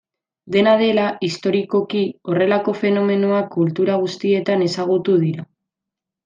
[0.53, 2.01] Dena dela, historikoki,
[2.31, 5.47] horrelako fenomenoak kultura guztietan ezagutu dira.